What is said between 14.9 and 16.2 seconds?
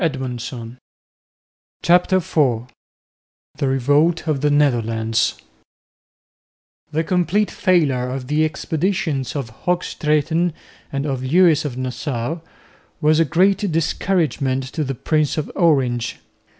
Prince of Orange.